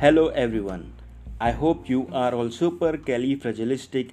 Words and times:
Hello 0.00 0.26
everyone. 0.30 0.92
I 1.40 1.52
hope 1.52 1.88
you 1.88 2.08
are 2.12 2.34
all 2.34 2.50
super 2.50 2.94
califragilistic 2.94 4.10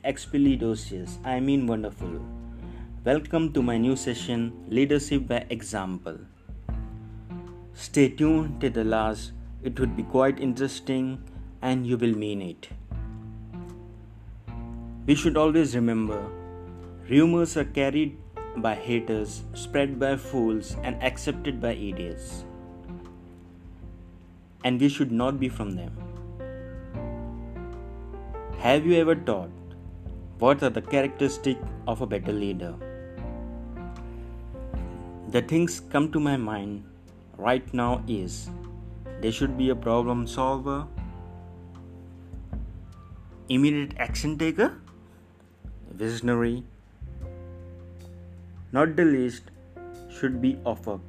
I 1.26 1.39
mean 1.39 1.66
wonderful. 1.66 2.21
Welcome 3.04 3.52
to 3.54 3.64
my 3.64 3.80
new 3.80 3.96
session 3.96 4.54
Leadership 4.70 5.28
by 5.28 5.44
Example. 5.50 6.20
Stay 7.73 8.09
tuned 8.09 8.62
till 8.62 8.70
the 8.70 8.84
last. 8.84 9.32
It 9.64 9.80
would 9.80 9.98
be 9.98 10.04
quite 10.04 10.39
interesting 10.39 11.23
and 11.64 11.88
you 11.88 11.98
will 11.98 12.16
mean 12.16 12.43
it. 12.43 12.70
We 15.07 15.16
should 15.16 15.36
always 15.36 15.75
remember 15.75 16.21
rumors 17.09 17.57
are 17.57 17.66
carried 17.66 18.20
by 18.57 18.75
haters, 18.75 19.41
spread 19.55 20.00
by 20.00 20.16
fools, 20.16 20.75
and 20.84 21.02
accepted 21.02 21.59
by 21.59 21.73
idiots. 21.73 22.43
And 24.64 24.79
we 24.79 24.89
should 24.89 25.11
not 25.11 25.39
be 25.39 25.50
from 25.50 25.71
them. 25.71 25.92
Have 28.60 28.86
you 28.86 28.96
ever 28.97 29.15
thought 29.15 29.50
what 30.37 30.64
are 30.64 30.70
the 30.70 30.82
characteristics 30.82 31.60
of 31.87 32.02
a 32.02 32.06
better 32.08 32.31
leader? 32.31 32.75
The 35.30 35.42
things 35.42 35.80
come 35.80 36.11
to 36.11 36.20
my 36.20 36.38
mind 36.38 36.84
right 37.38 37.73
now 37.73 38.03
is 38.08 38.50
they 39.22 39.31
should 39.31 39.58
be 39.58 39.70
a 39.70 39.75
problem 39.75 40.25
solver, 40.28 40.88
immediate 43.50 43.94
action 43.98 44.38
taker, 44.38 44.73
visionary, 45.92 46.64
not 48.72 48.95
the 48.95 49.06
least, 49.06 49.52
should 50.20 50.42
be 50.42 50.58
of 50.66 50.88
a 50.88 51.00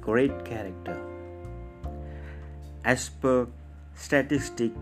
great 0.00 0.44
character. 0.44 1.09
As 2.82 3.10
per 3.10 3.46
statistic, 3.94 4.72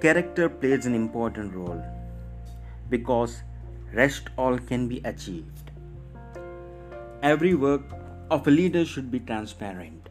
character 0.00 0.48
plays 0.48 0.86
an 0.86 0.94
important 0.94 1.54
role 1.54 1.84
because 2.88 3.42
rest 3.92 4.30
all 4.38 4.58
can 4.58 4.88
be 4.88 5.02
achieved. 5.04 5.70
Every 7.22 7.54
work 7.54 7.82
of 8.30 8.46
a 8.48 8.50
leader 8.50 8.86
should 8.86 9.10
be 9.10 9.20
transparent. 9.20 10.08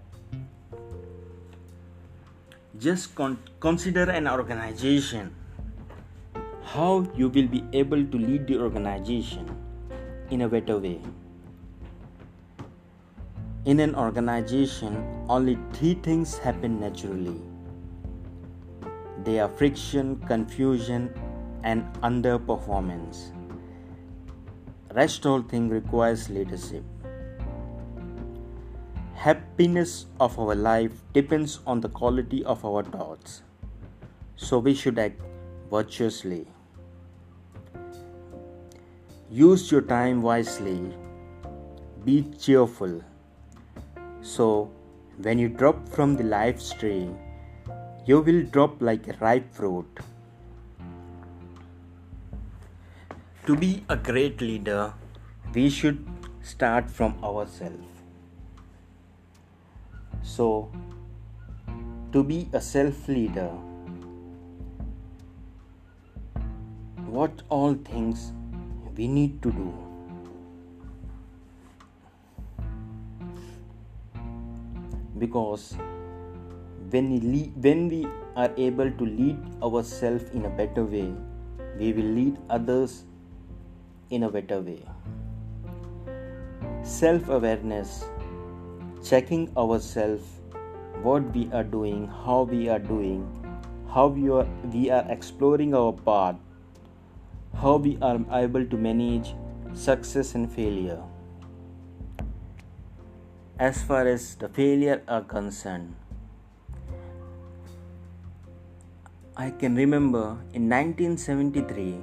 Just 2.77 3.16
con- 3.16 3.39
consider 3.59 4.03
an 4.09 4.27
organization. 4.27 5.33
How 6.64 7.08
you 7.16 7.30
will 7.30 7.47
be 7.47 7.64
able 7.73 8.05
to 8.05 8.17
lead 8.17 8.45
the 8.45 8.59
organization 8.59 9.49
in 10.30 10.41
a 10.41 10.47
better 10.47 10.77
way. 10.77 11.02
In 13.72 13.80
an 13.80 13.95
organization, 13.95 15.00
only 15.38 15.58
three 15.73 15.94
things 16.09 16.38
happen 16.48 16.80
naturally 16.80 17.39
they 19.23 19.39
are 19.39 19.50
friction, 19.50 20.16
confusion, 20.28 21.14
and 21.64 21.84
underperformance. 22.02 23.31
Rest 24.95 25.26
all 25.26 25.42
thing 25.42 25.67
requires 25.70 26.30
leadership. 26.30 26.84
Happiness 29.14 30.06
of 30.20 30.39
our 30.39 30.56
life 30.56 30.94
depends 31.14 31.59
on 31.67 31.81
the 31.81 31.89
quality 31.89 32.44
of 32.45 32.64
our 32.64 32.83
thoughts. 32.83 33.44
So 34.38 34.59
we 34.59 34.73
should 34.73 34.98
act 34.98 35.22
virtuously. 35.70 36.48
Use 39.30 39.70
your 39.72 39.81
time 39.81 40.22
wisely. 40.22 40.81
Be 42.06 42.23
cheerful. 42.39 43.02
So, 44.22 44.70
when 45.17 45.39
you 45.39 45.50
drop 45.50 45.88
from 45.89 46.16
the 46.16 46.23
life 46.23 46.62
tree, 46.80 47.09
you 48.06 48.20
will 48.22 48.44
drop 48.44 48.81
like 48.81 49.08
a 49.08 49.14
ripe 49.20 49.52
fruit. 49.53 50.00
To 53.45 53.55
be 53.55 53.83
a 53.89 53.95
great 53.95 54.42
leader, 54.42 54.93
we 55.54 55.70
should 55.70 56.08
start 56.42 56.89
from 56.89 57.16
ourselves. 57.23 57.88
So, 60.22 60.72
to 62.11 62.23
be 62.23 62.49
a 62.54 62.61
self 62.61 63.08
leader, 63.08 63.49
what 67.05 67.42
all 67.49 67.73
things 67.73 68.33
we 68.95 69.08
need 69.08 69.42
to 69.42 69.52
do. 69.52 69.89
Because 75.19 75.75
when 76.89 77.11
we, 77.11 77.19
lead, 77.19 77.53
when 77.63 77.87
we 77.89 78.07
are 78.35 78.52
able 78.57 78.89
to 78.89 79.05
lead 79.05 79.37
ourselves 79.61 80.23
in 80.33 80.45
a 80.45 80.49
better 80.49 80.85
way, 80.85 81.13
we 81.77 81.93
will 81.93 82.11
lead 82.19 82.37
others 82.49 83.03
in 84.09 84.23
a 84.23 84.30
better 84.30 84.59
way. 84.61 84.81
Self 86.83 87.30
awareness, 87.30 88.05
checking 89.03 89.49
ourselves, 89.57 90.23
what 91.03 91.33
we 91.36 91.49
are 91.53 91.63
doing, 91.63 92.07
how 92.25 92.43
we 92.43 92.69
are 92.69 92.80
doing, 92.80 93.25
how 93.93 94.07
we 94.07 94.30
are, 94.30 94.47
we 94.73 94.89
are 94.89 95.05
exploring 95.09 95.75
our 95.75 95.93
path 95.93 96.36
how 97.61 97.75
we 97.75 97.97
are 98.01 98.19
able 98.31 98.65
to 98.65 98.77
manage 98.77 99.33
success 99.73 100.36
and 100.36 100.51
failure. 100.51 101.01
As 103.67 103.81
far 103.83 104.08
as 104.08 104.36
the 104.36 104.47
failure 104.47 105.02
are 105.05 105.21
concerned, 105.21 105.93
I 109.36 109.49
can 109.49 109.75
remember 109.75 110.37
in 110.53 110.70
1973 110.70 111.99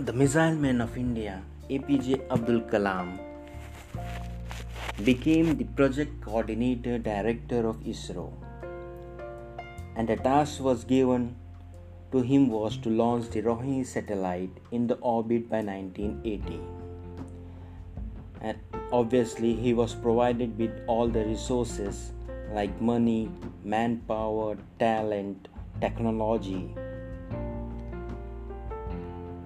the 0.00 0.12
missile 0.12 0.56
man 0.56 0.80
of 0.80 0.96
India, 0.96 1.44
APJ 1.70 2.28
Abdul 2.28 2.62
Kalam, 2.62 3.20
became 5.04 5.56
the 5.56 5.66
project 5.82 6.20
coordinator 6.20 6.98
director 6.98 7.68
of 7.68 7.76
ISRO, 7.84 8.32
and 9.94 10.10
a 10.10 10.16
task 10.16 10.60
was 10.60 10.82
given 10.82 11.36
to 12.10 12.22
him 12.22 12.48
was 12.48 12.78
to 12.78 12.90
launch 12.90 13.30
the 13.30 13.42
Rohini 13.42 13.86
satellite 13.86 14.58
in 14.72 14.88
the 14.88 14.96
orbit 14.96 15.48
by 15.48 15.62
1980. 15.62 16.77
And 18.40 18.58
obviously, 18.92 19.54
he 19.54 19.74
was 19.74 19.94
provided 19.94 20.56
with 20.58 20.70
all 20.86 21.08
the 21.08 21.24
resources 21.24 22.12
like 22.52 22.80
money, 22.80 23.30
manpower, 23.64 24.56
talent, 24.78 25.48
technology. 25.80 26.74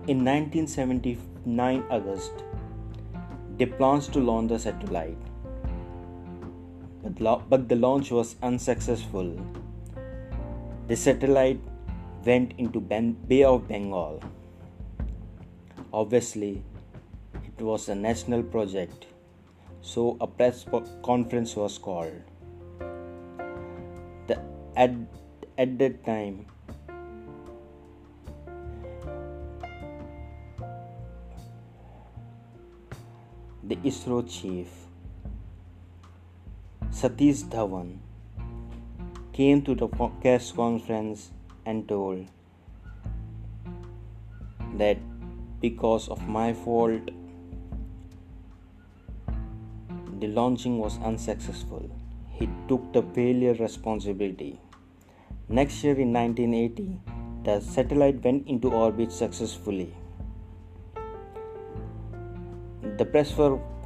In 0.09 0.25
1979 0.25 1.85
August, 1.91 2.33
they 3.57 3.67
planned 3.67 4.03
to 4.13 4.21
launch 4.21 4.51
the 4.51 4.59
satellite, 4.59 5.17
but, 7.49 7.69
the 7.69 7.77
launch 7.77 8.11
was 8.11 8.37
unsuccessful. 8.43 9.37
The 10.89 10.97
satellite 10.97 11.61
went 12.25 12.55
into 12.59 12.81
Bay 12.81 13.45
of 13.45 13.69
Bengal. 13.69 14.23
Obviously, 15.93 16.63
was 17.63 17.89
a 17.89 17.95
national 17.95 18.43
project, 18.43 19.07
so 19.81 20.17
a 20.21 20.27
press 20.27 20.67
conference 21.03 21.55
was 21.57 21.79
called. 21.79 22.23
The, 24.27 24.41
at, 24.77 24.91
at 25.57 25.79
that 25.79 26.05
time, 26.05 26.47
the 33.65 33.77
ISRO 33.77 34.23
chief 34.29 34.69
Satish 36.91 37.45
Dhawan 37.45 37.99
came 39.33 39.63
to 39.63 39.75
the 39.75 39.89
press 39.89 40.53
conference 40.53 41.31
and 41.65 41.89
told 41.89 42.27
that 44.77 44.99
because 45.61 46.09
of 46.09 46.29
my 46.29 46.53
fault 46.53 47.11
the 50.23 50.29
launching 50.29 50.79
was 50.79 50.99
unsuccessful. 51.11 51.85
He 52.39 52.49
took 52.69 52.93
the 52.93 53.03
failure 53.15 53.55
responsibility. 53.55 54.61
Next 55.49 55.83
year 55.83 55.99
in 55.99 56.13
1980, 56.13 57.01
the 57.43 57.59
satellite 57.61 58.23
went 58.23 58.47
into 58.47 58.71
orbit 58.73 59.11
successfully. 59.11 59.93
The 62.99 63.05
press 63.05 63.35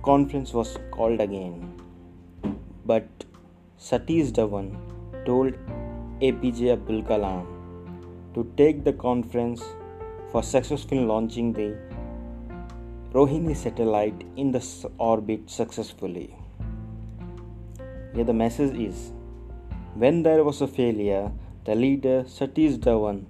conference 0.02 0.52
was 0.52 0.76
called 0.90 1.22
again, 1.22 1.80
but 2.84 3.08
Satish 3.80 4.30
Dhawan 4.38 4.68
told 5.24 5.54
APJ 6.20 6.72
Abdul 6.74 7.02
Kalam 7.04 7.46
to 8.34 8.46
take 8.58 8.84
the 8.84 8.92
conference 8.92 9.64
for 10.30 10.42
successful 10.42 11.02
launching 11.14 11.54
the 11.54 11.68
Rohini 13.16 13.56
satellite 13.56 14.24
in 14.36 14.52
the 14.52 14.62
orbit 14.98 15.48
successfully. 15.48 16.36
Here 18.14 18.24
the 18.24 18.34
message 18.34 18.76
is 18.76 19.12
when 19.94 20.22
there 20.22 20.44
was 20.44 20.60
a 20.60 20.68
failure, 20.68 21.32
the 21.64 21.74
leader 21.74 22.24
Satish 22.24 22.76
Dhawan 22.78 23.24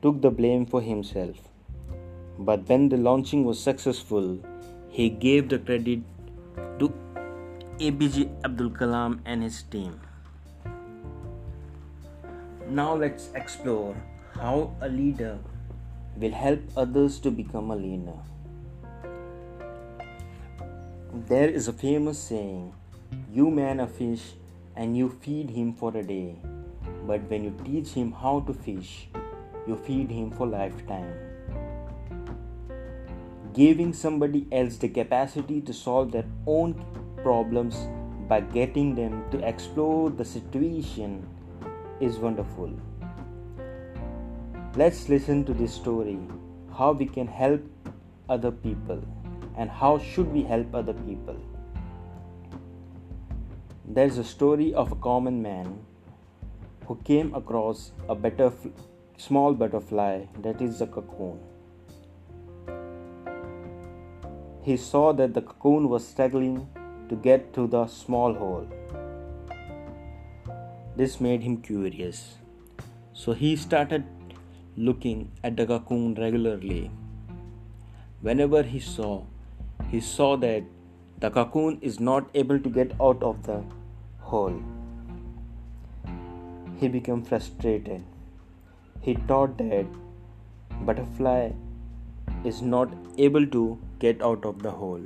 took 0.00 0.22
the 0.22 0.30
blame 0.30 0.64
for 0.64 0.80
himself. 0.80 1.36
But 2.38 2.68
when 2.68 2.88
the 2.88 2.98
launching 2.98 3.44
was 3.44 3.60
successful, 3.60 4.38
he 4.88 5.10
gave 5.10 5.48
the 5.48 5.58
credit 5.58 6.00
to 6.78 6.92
APJ 7.80 8.30
Abdul 8.44 8.70
Kalam 8.70 9.20
and 9.24 9.42
his 9.42 9.62
team. 9.64 10.00
Now 12.68 12.94
let's 12.94 13.30
explore 13.34 13.96
how 14.34 14.72
a 14.80 14.88
leader 14.88 15.38
will 16.16 16.30
help 16.30 16.60
others 16.76 17.18
to 17.20 17.32
become 17.32 17.72
a 17.72 17.76
leader. 17.76 18.20
There 21.12 21.48
is 21.48 21.66
a 21.66 21.72
famous 21.72 22.20
saying 22.20 22.72
you 23.32 23.50
man 23.50 23.80
a 23.80 23.86
fish 23.88 24.34
and 24.76 24.96
you 24.96 25.08
feed 25.08 25.50
him 25.50 25.72
for 25.72 25.96
a 25.96 26.04
day, 26.04 26.36
but 27.04 27.28
when 27.28 27.42
you 27.42 27.52
teach 27.64 27.88
him 27.88 28.12
how 28.12 28.38
to 28.46 28.54
fish, 28.54 29.08
you 29.66 29.74
feed 29.74 30.08
him 30.08 30.30
for 30.30 30.46
lifetime. 30.46 31.12
Giving 33.52 33.92
somebody 33.92 34.46
else 34.52 34.76
the 34.76 34.88
capacity 34.88 35.60
to 35.62 35.72
solve 35.72 36.12
their 36.12 36.26
own 36.46 36.80
problems 37.24 37.88
by 38.28 38.42
getting 38.42 38.94
them 38.94 39.24
to 39.32 39.44
explore 39.44 40.10
the 40.10 40.24
situation 40.24 41.26
is 42.00 42.18
wonderful. 42.18 42.70
Let's 44.76 45.08
listen 45.08 45.44
to 45.46 45.54
this 45.54 45.74
story 45.74 46.20
how 46.72 46.92
we 46.92 47.06
can 47.06 47.26
help 47.26 47.62
other 48.28 48.52
people 48.52 49.02
and 49.60 49.70
how 49.78 49.92
should 50.10 50.28
we 50.32 50.42
help 50.50 50.74
other 50.74 50.92
people. 51.06 51.38
There's 53.96 54.18
a 54.18 54.24
story 54.24 54.72
of 54.72 54.92
a 54.92 54.96
common 55.06 55.40
man 55.42 55.72
who 56.86 56.94
came 57.08 57.34
across 57.34 57.92
a 58.08 58.52
small 59.18 59.52
butterfly 59.62 60.12
that 60.44 60.62
is 60.62 60.80
a 60.80 60.86
cocoon. 60.86 61.40
He 64.62 64.76
saw 64.76 65.12
that 65.12 65.34
the 65.34 65.42
cocoon 65.42 65.88
was 65.90 66.06
struggling 66.06 66.66
to 67.10 67.16
get 67.16 67.52
to 67.58 67.66
the 67.66 67.86
small 67.86 68.32
hole. 68.32 68.66
This 70.96 71.20
made 71.20 71.42
him 71.42 71.58
curious. 71.58 72.22
So 73.12 73.34
he 73.34 73.56
started 73.56 74.04
looking 74.76 75.30
at 75.44 75.56
the 75.56 75.66
cocoon 75.66 76.14
regularly. 76.14 76.90
Whenever 78.22 78.62
he 78.62 78.80
saw, 78.80 79.24
he 79.90 80.00
saw 80.00 80.36
that 80.36 80.62
the 81.18 81.30
cocoon 81.30 81.78
is 81.82 81.98
not 81.98 82.28
able 82.34 82.60
to 82.66 82.70
get 82.70 82.92
out 83.00 83.22
of 83.22 83.42
the 83.46 83.62
hole. 84.18 84.62
He 86.78 86.88
became 86.88 87.22
frustrated. 87.22 88.04
He 89.00 89.14
thought 89.14 89.58
that 89.58 89.86
butterfly 90.86 91.50
is 92.44 92.62
not 92.62 92.94
able 93.18 93.46
to 93.46 93.78
get 93.98 94.22
out 94.22 94.44
of 94.44 94.62
the 94.62 94.70
hole. 94.70 95.02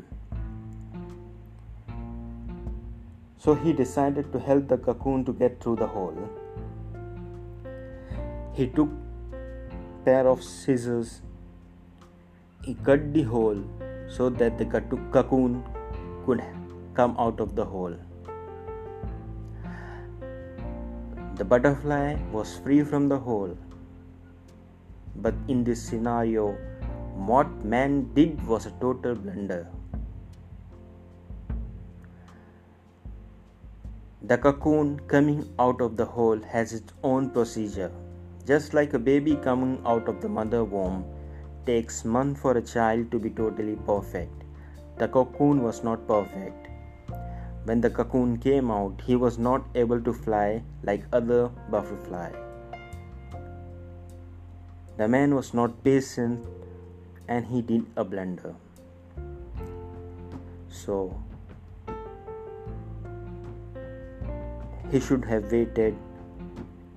So 3.38 3.54
he 3.54 3.72
decided 3.72 4.32
to 4.32 4.38
help 4.38 4.68
the 4.68 4.76
cocoon 4.76 5.24
to 5.24 5.32
get 5.32 5.60
through 5.62 5.76
the 5.76 5.86
hole. 5.86 6.28
He 8.52 8.66
took 8.66 8.90
a 9.32 10.04
pair 10.04 10.28
of 10.28 10.44
scissors. 10.44 11.22
He 12.62 12.74
cut 12.74 13.12
the 13.12 13.22
hole 13.22 13.64
so 14.16 14.28
that 14.30 14.58
the 14.58 14.66
cocoon 15.12 15.62
could 16.24 16.42
come 16.94 17.16
out 17.18 17.40
of 17.40 17.54
the 17.56 17.64
hole. 17.64 17.94
The 21.36 21.44
butterfly 21.44 22.16
was 22.30 22.58
free 22.58 22.82
from 22.84 23.08
the 23.08 23.18
hole. 23.18 23.56
But 25.16 25.34
in 25.48 25.64
this 25.64 25.82
scenario, 25.82 26.52
what 27.32 27.64
man 27.64 28.12
did 28.14 28.46
was 28.46 28.66
a 28.66 28.70
total 28.84 29.16
blunder. 29.16 29.66
The 34.22 34.38
cocoon 34.38 35.00
coming 35.08 35.42
out 35.58 35.80
of 35.80 35.96
the 35.96 36.04
hole 36.04 36.40
has 36.52 36.72
its 36.72 36.92
own 37.02 37.30
procedure. 37.30 37.92
Just 38.46 38.74
like 38.74 38.94
a 38.94 38.98
baby 38.98 39.36
coming 39.36 39.82
out 39.84 40.08
of 40.08 40.20
the 40.20 40.28
mother 40.28 40.64
womb 40.64 41.04
takes 41.66 42.04
months 42.04 42.40
for 42.40 42.56
a 42.56 42.62
child 42.62 43.10
to 43.10 43.18
be 43.18 43.30
totally 43.30 43.76
perfect. 43.86 44.42
The 44.98 45.08
cocoon 45.08 45.62
was 45.62 45.82
not 45.82 46.06
perfect. 46.06 46.68
When 47.64 47.80
the 47.80 47.90
cocoon 47.90 48.38
came 48.38 48.70
out, 48.70 49.00
he 49.04 49.16
was 49.16 49.38
not 49.38 49.66
able 49.74 50.00
to 50.00 50.12
fly 50.12 50.62
like 50.82 51.04
other 51.12 51.48
butterfly. 51.70 52.30
The 54.96 55.08
man 55.08 55.34
was 55.34 55.54
not 55.54 55.82
patient 55.82 56.46
and 57.26 57.46
he 57.46 57.62
did 57.62 57.86
a 57.96 58.04
blunder. 58.04 58.54
So 60.68 61.20
he 64.90 65.00
should 65.00 65.24
have 65.24 65.50
waited 65.50 65.96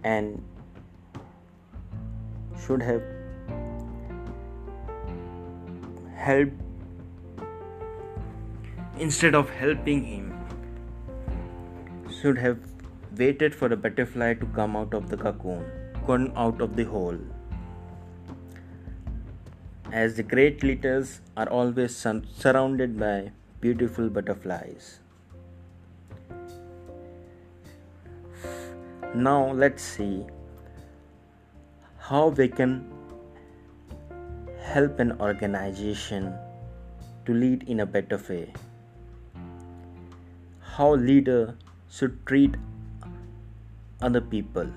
and 0.03 0.43
should 2.65 2.81
have 2.81 3.16
helped 6.27 7.43
instead 9.07 9.35
of 9.41 9.49
helping 9.63 10.05
him 10.13 10.31
should 12.21 12.37
have 12.45 12.57
waited 13.17 13.59
for 13.59 13.69
the 13.73 13.77
butterfly 13.87 14.33
to 14.45 14.47
come 14.61 14.75
out 14.75 14.93
of 15.01 15.09
the 15.09 15.17
cocoon 15.25 15.67
come 16.07 16.31
out 16.35 16.61
of 16.61 16.75
the 16.75 16.85
hole. 16.85 17.17
As 19.91 20.15
the 20.15 20.23
great 20.23 20.63
leaders 20.63 21.19
are 21.35 21.49
always 21.49 21.95
surrounded 21.95 22.97
by 22.99 23.31
beautiful 23.61 24.09
butterflies. 24.09 24.99
Now 29.13 29.51
let's 29.51 29.83
see 29.83 30.25
how 32.09 32.27
we 32.29 32.47
can 32.47 32.96
help 34.77 34.99
an 34.99 35.11
organization 35.25 36.25
to 37.25 37.33
lead 37.33 37.63
in 37.67 37.79
a 37.79 37.85
better 37.93 38.17
way. 38.29 38.53
How 40.73 40.89
leader 40.93 41.55
should 41.89 42.19
treat 42.27 42.57
other 43.99 44.21
people. 44.21 44.69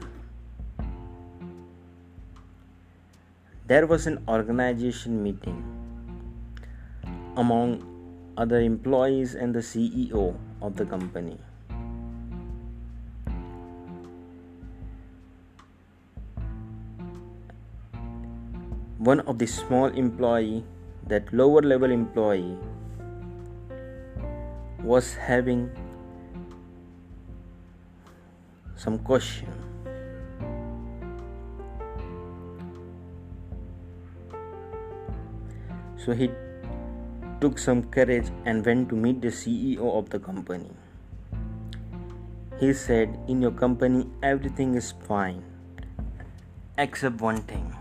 There 3.66 3.86
was 3.86 4.06
an 4.06 4.24
organization 4.26 5.22
meeting 5.22 5.60
among 7.36 7.84
other 8.38 8.62
employees 8.62 9.34
and 9.34 9.54
the 9.54 9.60
CEO 9.60 10.34
of 10.62 10.76
the 10.76 10.86
company. 10.86 11.38
One 19.00 19.20
of 19.20 19.38
the 19.38 19.46
small 19.46 19.86
employee 20.00 20.62
that 21.08 21.32
lower 21.32 21.62
level 21.62 21.90
employee 21.90 22.58
was 24.84 25.14
having 25.14 25.70
some 28.76 28.98
question. 28.98 29.48
So 35.96 36.12
he 36.12 36.30
took 37.40 37.58
some 37.58 37.84
courage 37.84 38.28
and 38.44 38.66
went 38.66 38.90
to 38.90 38.96
meet 38.96 39.22
the 39.22 39.28
CEO 39.28 39.96
of 39.96 40.10
the 40.10 40.18
company. 40.18 40.72
He 42.58 42.74
said 42.74 43.18
in 43.28 43.40
your 43.40 43.52
company 43.52 44.06
everything 44.22 44.74
is 44.74 44.92
fine 45.08 45.42
except 46.76 47.22
one 47.22 47.40
thing 47.40 47.79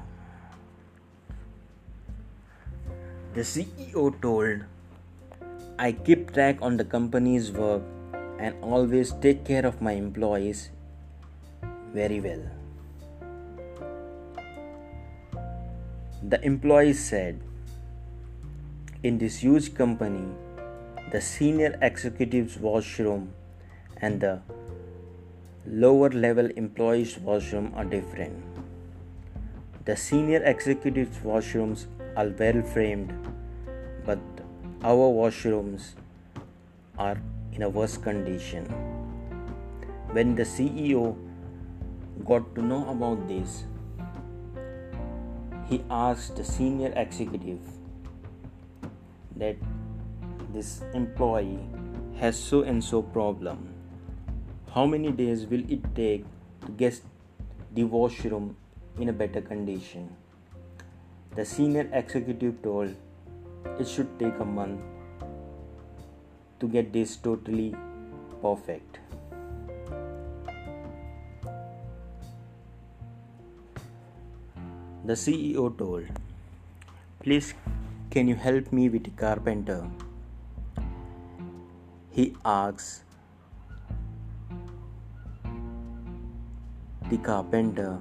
The 3.32 3.42
CEO 3.42 4.20
told, 4.22 4.64
I 5.78 5.92
keep 5.92 6.34
track 6.34 6.58
on 6.64 6.78
the 6.78 6.84
company's 6.84 7.52
work 7.52 7.84
and 8.40 8.56
always 8.64 9.12
take 9.22 9.46
care 9.46 9.68
of 9.68 9.84
my 9.84 9.92
employees 9.92 10.72
very 11.94 12.20
well. 12.20 12.42
The 16.24 16.44
employees 16.44 17.06
said, 17.06 17.40
In 19.04 19.20
this 19.20 19.38
huge 19.38 19.76
company, 19.76 20.26
the 21.12 21.22
senior 21.22 21.78
executives' 21.84 22.58
washroom 22.58 23.32
and 23.98 24.20
the 24.20 24.42
lower 25.68 26.10
level 26.10 26.48
employees' 26.56 27.20
washroom 27.20 27.72
are 27.76 27.86
different. 27.86 28.44
The 29.86 29.96
senior 29.96 30.42
executives' 30.44 31.20
washrooms 31.20 31.86
are 32.16 32.30
well 32.30 32.62
framed, 32.62 33.13
but 34.06 34.20
our 34.84 35.10
washrooms 35.20 35.94
are 36.98 37.18
in 37.51 37.63
a 37.63 37.70
worse 37.70 37.98
condition. 37.98 38.66
when 40.12 40.34
the 40.34 40.44
CEO 40.44 41.16
got 42.25 42.56
to 42.56 42.62
know 42.62 42.88
about 42.89 43.28
this, 43.28 43.66
he 45.68 45.84
asked 45.89 46.36
the 46.36 46.44
senior 46.44 46.92
executive 46.96 47.60
that 49.36 49.56
this 50.51 50.82
employee 50.94 51.60
has 52.18 52.38
so 52.38 52.63
and 52.63 52.84
so 52.84 53.01
problem. 53.04 53.70
How 54.74 54.86
many 54.88 55.12
days 55.12 55.46
will 55.46 55.63
it 55.70 55.84
take 55.96 56.25
to 56.66 56.72
get 56.72 57.00
the 57.74 57.84
washroom 57.84 58.58
in 59.00 59.10
a 59.10 59.13
better 59.13 59.42
condition? 59.42 60.10
The 61.36 61.46
senior 61.46 61.88
executive 61.94 62.62
told 62.62 62.96
it 63.80 63.88
should 63.88 64.18
take 64.20 64.40
a 64.40 64.46
month 64.46 64.82
to 66.60 66.68
get 66.68 66.92
this 66.92 67.16
totally 67.16 67.76
perfect. 68.42 69.00
The 75.06 75.14
CEO 75.14 75.78
told, 75.78 76.08
Please, 77.22 77.54
can 78.12 78.28
you 78.28 78.36
help 78.36 78.72
me 78.74 78.90
with 78.90 79.04
the 79.04 79.12
carpenter? 79.12 79.88
He 82.12 82.36
asks 82.44 83.04
the 87.10 87.18
carpenter 87.18 88.00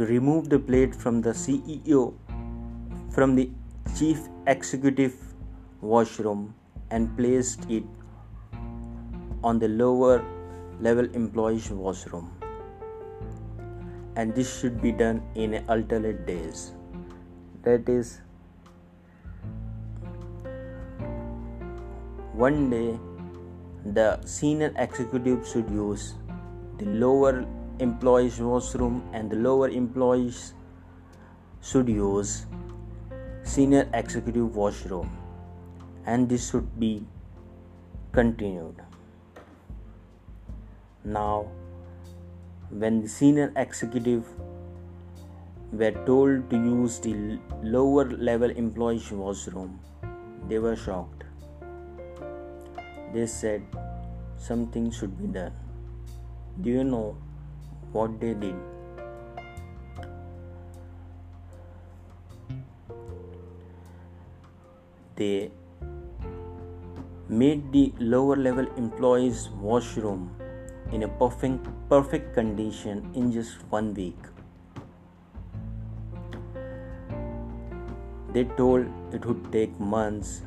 to 0.00 0.06
remove 0.06 0.48
the 0.48 0.58
plate 0.58 0.94
from 0.94 1.20
the 1.24 1.32
CEO 1.38 2.02
from 3.14 3.34
the 3.38 3.50
chief 3.98 4.20
executive 4.46 5.16
washroom 5.82 6.54
and 6.90 7.10
placed 7.18 7.66
it 7.68 7.84
on 9.44 9.58
the 9.58 9.68
lower 9.68 10.24
level 10.80 11.10
employees 11.20 11.70
washroom. 11.70 12.32
And 14.16 14.34
this 14.34 14.58
should 14.58 14.80
be 14.80 14.90
done 14.90 15.22
in 15.34 15.62
alternate 15.68 16.26
days. 16.26 16.72
That 17.62 17.86
is 17.86 18.22
one 22.32 22.70
day 22.70 22.98
the 23.84 24.18
senior 24.24 24.72
executive 24.76 25.46
should 25.46 25.68
use 25.68 26.14
the 26.78 26.86
lower 26.86 27.46
employees 27.80 28.38
washroom 28.40 29.02
and 29.12 29.30
the 29.30 29.36
lower 29.36 29.68
employees 29.68 30.54
use 31.86 32.46
senior 33.42 33.88
executive 33.94 34.56
washroom 34.56 35.10
and 36.06 36.28
this 36.28 36.50
should 36.50 36.68
be 36.80 37.04
continued. 38.12 38.76
Now 41.04 41.48
when 42.70 43.02
the 43.02 43.08
senior 43.08 43.52
executive 43.56 44.24
were 45.72 45.92
told 46.06 46.50
to 46.50 46.56
use 46.56 46.98
the 46.98 47.38
lower 47.62 48.04
level 48.10 48.50
employees 48.50 49.10
washroom 49.10 49.80
they 50.48 50.58
were 50.58 50.76
shocked. 50.76 51.24
They 53.14 53.26
said 53.26 53.62
something 54.36 54.90
should 54.90 55.18
be 55.18 55.26
done. 55.26 55.52
Do 56.60 56.70
you 56.70 56.84
know 56.84 57.16
what 57.92 58.20
they 58.20 58.34
did 58.34 58.54
they 65.16 65.50
made 67.28 67.72
the 67.72 67.92
lower 67.98 68.36
level 68.36 68.66
employees 68.76 69.48
washroom 69.70 70.22
in 70.92 71.04
a 71.04 71.08
perfect 71.22 71.66
perfect 71.90 72.32
condition 72.34 73.02
in 73.14 73.30
just 73.32 73.62
one 73.74 73.92
week. 73.94 74.16
They 78.32 78.44
told 78.60 78.86
it 79.12 79.24
would 79.26 79.52
take 79.52 79.78
months 79.78 80.42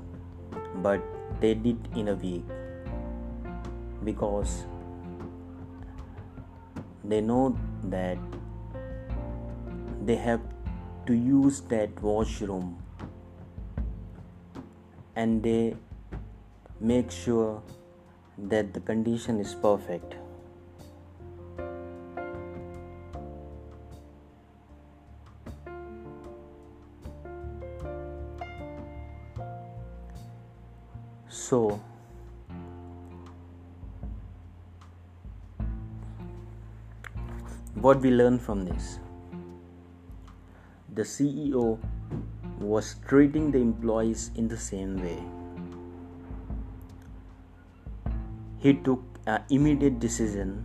but 0.81 1.01
they 1.39 1.53
did 1.53 1.87
in 1.95 2.07
a 2.09 2.15
week 2.15 2.43
because 4.03 4.65
they 7.03 7.21
know 7.21 7.57
that 7.83 8.17
they 10.05 10.15
have 10.15 10.41
to 11.05 11.13
use 11.13 11.61
that 11.61 12.01
washroom 12.01 12.77
and 15.15 15.43
they 15.43 15.75
make 16.79 17.11
sure 17.11 17.61
that 18.37 18.73
the 18.73 18.79
condition 18.79 19.39
is 19.39 19.53
perfect. 19.53 20.15
So, 31.29 31.81
what 37.83 37.99
we 37.99 38.11
learn 38.11 38.39
from 38.39 38.63
this? 38.63 38.99
The 40.95 41.01
CEO 41.01 41.77
was 42.57 42.95
treating 43.05 43.51
the 43.51 43.57
employees 43.57 44.31
in 44.37 44.47
the 44.47 44.55
same 44.55 44.95
way. 45.05 45.17
He 48.57 48.73
took 48.73 49.03
an 49.27 49.43
immediate 49.49 49.99
decision 49.99 50.63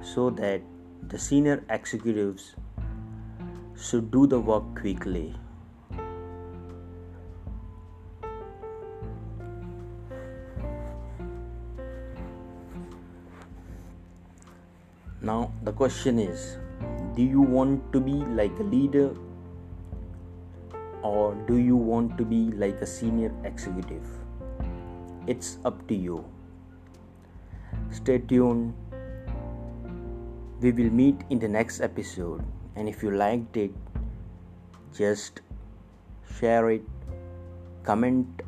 so 0.00 0.30
that 0.30 0.62
the 1.08 1.18
senior 1.18 1.62
executives 1.68 2.54
should 3.76 4.10
do 4.10 4.26
the 4.26 4.40
work 4.40 4.74
quickly. 4.74 5.34
Question 15.82 16.18
is 16.22 16.42
do 17.14 17.24
you 17.30 17.44
want 17.52 17.86
to 17.92 18.00
be 18.08 18.18
like 18.40 18.58
a 18.64 18.66
leader 18.72 19.06
or 21.02 21.34
do 21.48 21.56
you 21.68 21.74
want 21.74 22.16
to 22.18 22.24
be 22.24 22.42
like 22.62 22.76
a 22.80 22.86
senior 22.86 23.32
executive? 23.44 24.06
It's 25.26 25.58
up 25.64 25.80
to 25.88 25.94
you. 25.94 26.24
Stay 27.90 28.18
tuned. 28.18 28.74
We 30.60 30.70
will 30.70 30.90
meet 30.90 31.24
in 31.30 31.40
the 31.40 31.48
next 31.48 31.80
episode. 31.80 32.44
And 32.76 32.88
if 32.88 33.02
you 33.02 33.10
liked 33.10 33.56
it, 33.56 33.72
just 34.96 35.40
share 36.38 36.70
it, 36.70 36.82
comment. 37.82 38.42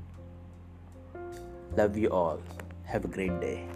Love 1.76 1.97
you 1.97 2.11
all. 2.11 2.41
Have 2.85 3.05
a 3.05 3.09
great 3.09 3.41
day. 3.41 3.67